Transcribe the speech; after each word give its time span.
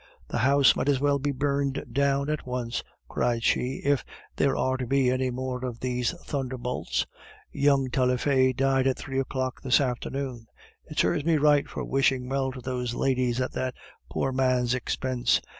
"The 0.29 0.39
house 0.39 0.75
might 0.75 0.89
as 0.89 0.99
well 0.99 1.19
be 1.19 1.31
burned 1.31 1.85
down 1.93 2.27
at 2.31 2.47
once," 2.47 2.81
cried 3.07 3.43
she, 3.43 3.83
"if 3.85 4.03
there 4.35 4.57
are 4.57 4.75
to 4.77 4.87
be 4.87 5.11
any 5.11 5.29
more 5.29 5.63
of 5.63 5.79
these 5.79 6.11
thunderbolts! 6.25 7.05
Young 7.51 7.91
Taillefer 7.91 8.51
died 8.53 8.87
at 8.87 8.97
three 8.97 9.19
o'clock 9.19 9.61
this 9.61 9.79
afternoon. 9.79 10.47
It 10.85 10.97
serves 10.97 11.23
me 11.23 11.37
right 11.37 11.69
for 11.69 11.85
wishing 11.85 12.27
well 12.29 12.51
to 12.51 12.61
those 12.61 12.95
ladies 12.95 13.39
at 13.39 13.51
that 13.51 13.75
poor 14.09 14.31
man's 14.31 14.73
expense. 14.73 15.39